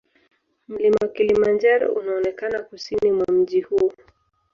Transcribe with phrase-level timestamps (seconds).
[0.67, 3.91] Mlima Kilimanjaro unaonekana kusini mwa mji huu.